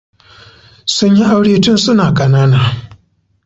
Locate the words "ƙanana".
2.17-2.61